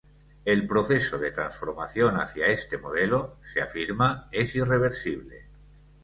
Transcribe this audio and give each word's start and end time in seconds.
El 0.45 0.65
proceso 0.65 1.19
de 1.19 1.29
transformación 1.29 2.15
hacia 2.19 2.47
este 2.47 2.79
modelo 2.79 3.37
–se 3.43 3.61
afirma– 3.61 4.27
es 4.31 4.55
irreversible. 4.55 5.45